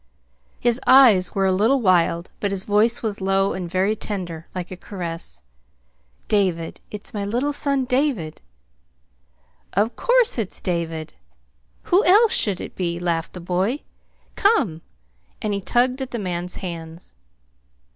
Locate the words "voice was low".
2.63-3.53